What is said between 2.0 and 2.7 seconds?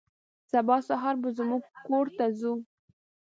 ته ځو.